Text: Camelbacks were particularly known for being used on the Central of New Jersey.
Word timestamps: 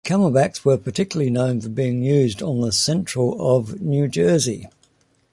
Camelbacks 0.03 0.65
were 0.65 0.77
particularly 0.77 1.29
known 1.29 1.61
for 1.61 1.69
being 1.69 2.01
used 2.01 2.41
on 2.41 2.61
the 2.61 2.71
Central 2.71 3.39
of 3.55 3.81
New 3.81 4.07
Jersey. 4.07 4.67